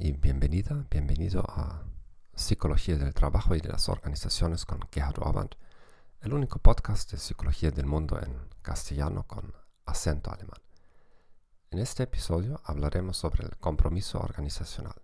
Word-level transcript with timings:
y 0.00 0.10
bienvenida, 0.10 0.88
bienvenido 0.90 1.44
a 1.48 1.84
Psicología 2.34 2.96
del 2.96 3.14
Trabajo 3.14 3.54
y 3.54 3.60
de 3.60 3.68
las 3.68 3.88
Organizaciones 3.88 4.66
con 4.66 4.80
Gerhard 4.90 5.20
Orband, 5.20 5.54
el 6.20 6.34
único 6.34 6.58
podcast 6.58 7.12
de 7.12 7.18
psicología 7.18 7.70
del 7.70 7.86
mundo 7.86 8.18
en 8.20 8.36
castellano 8.60 9.24
con 9.28 9.54
acento 9.86 10.32
alemán. 10.32 10.60
En 11.70 11.78
este 11.78 12.02
episodio 12.02 12.60
hablaremos 12.64 13.16
sobre 13.16 13.44
el 13.44 13.56
compromiso 13.58 14.18
organizacional. 14.18 15.00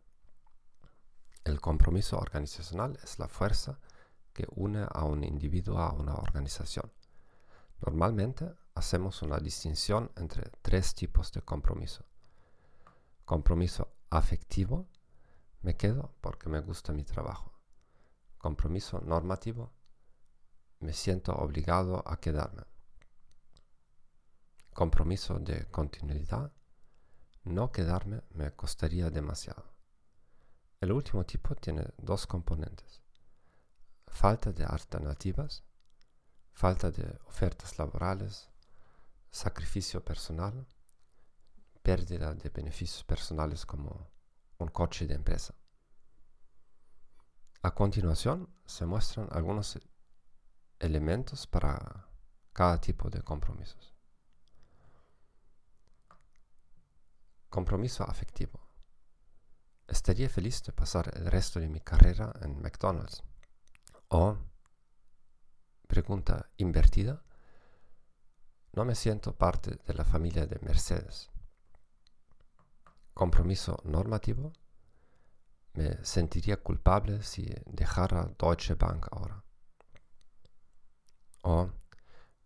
El 1.44 1.60
compromiso 1.60 2.18
organizacional 2.18 2.98
es 3.04 3.20
la 3.20 3.28
fuerza 3.28 3.78
que 4.32 4.48
une 4.56 4.84
a 4.90 5.04
un 5.04 5.22
individuo 5.22 5.78
a 5.78 5.92
una 5.92 6.14
organización. 6.14 6.90
Normalmente 7.80 8.52
hacemos 8.74 9.22
una 9.22 9.38
distinción 9.38 10.10
entre 10.16 10.50
tres 10.62 10.96
tipos 10.96 11.30
de 11.30 11.42
compromiso. 11.42 12.04
Compromiso 13.24 13.92
afectivo, 14.10 14.88
me 15.62 15.76
quedo 15.76 16.14
porque 16.20 16.48
me 16.48 16.60
gusta 16.60 16.92
mi 16.92 17.04
trabajo. 17.04 17.52
Compromiso 18.38 19.00
normativo, 19.00 19.72
me 20.80 20.92
siento 20.92 21.34
obligado 21.34 22.02
a 22.06 22.20
quedarme. 22.20 22.62
Compromiso 24.72 25.38
de 25.40 25.66
continuidad, 25.66 26.52
no 27.44 27.72
quedarme 27.72 28.22
me 28.30 28.52
costaría 28.52 29.10
demasiado. 29.10 29.64
El 30.80 30.92
último 30.92 31.24
tipo 31.24 31.56
tiene 31.56 31.84
dos 31.98 32.26
componentes. 32.26 33.02
Falta 34.06 34.52
de 34.52 34.64
alternativas, 34.64 35.64
falta 36.52 36.90
de 36.90 37.18
ofertas 37.26 37.78
laborales, 37.78 38.48
sacrificio 39.30 40.04
personal, 40.04 40.66
pérdida 41.88 42.34
de 42.34 42.50
beneficios 42.50 43.02
personales 43.02 43.64
como 43.64 44.10
un 44.58 44.68
coche 44.68 45.06
de 45.06 45.14
empresa. 45.14 45.54
A 47.62 47.70
continuación 47.74 48.46
se 48.66 48.84
muestran 48.84 49.26
algunos 49.30 49.78
elementos 50.78 51.46
para 51.46 52.06
cada 52.52 52.78
tipo 52.78 53.08
de 53.08 53.22
compromisos. 53.22 53.94
Compromiso 57.48 58.04
afectivo. 58.04 58.60
Estaría 59.86 60.28
feliz 60.28 60.62
de 60.64 60.72
pasar 60.74 61.10
el 61.16 61.24
resto 61.24 61.58
de 61.58 61.70
mi 61.70 61.80
carrera 61.80 62.34
en 62.42 62.60
McDonald's. 62.60 63.22
O, 64.08 64.36
pregunta 65.86 66.50
invertida, 66.58 67.24
no 68.74 68.84
me 68.84 68.94
siento 68.94 69.34
parte 69.38 69.78
de 69.86 69.94
la 69.94 70.04
familia 70.04 70.44
de 70.44 70.58
Mercedes. 70.60 71.30
Compromiso 73.18 73.80
normativo. 73.82 74.52
Me 75.72 76.04
sentiría 76.04 76.62
culpable 76.62 77.20
si 77.24 77.52
dejara 77.66 78.32
Deutsche 78.38 78.76
Bank 78.76 79.08
ahora. 79.10 79.42
O 81.42 81.68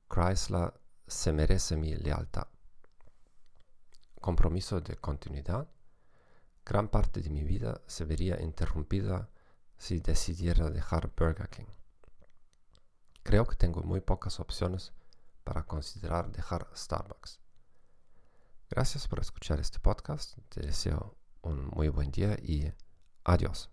Chrysler 0.09 0.73
se 1.07 1.31
merece 1.31 1.77
mi 1.77 1.95
lealtad. 1.95 2.47
Compromiso 4.19 4.81
de 4.81 4.97
continuidad. 4.97 5.69
Gran 6.65 6.89
parte 6.89 7.21
de 7.21 7.29
mi 7.29 7.45
vida 7.45 7.83
se 7.87 8.07
vería 8.07 8.41
interrumpida 8.41 9.29
si 9.77 10.01
decidiera 10.01 10.71
dejar 10.71 11.13
Burger 11.15 11.51
King. 11.51 11.71
Creo 13.23 13.45
que 13.47 13.57
tengo 13.57 13.83
muy 13.83 14.01
pocas 14.01 14.41
opciones 14.41 14.95
para 15.45 15.65
considerar 15.67 16.33
dejar 16.33 16.67
Starbucks. 16.75 17.42
Gracias 18.75 19.07
por 19.07 19.21
escuchar 19.21 19.61
este 19.61 19.79
podcast. 19.81 20.39
Te 20.49 20.63
deseo 20.63 21.19
un 21.43 21.67
muy 21.67 21.91
buen 21.91 22.11
día 22.11 22.39
y 22.43 22.73
adiós. 23.23 23.72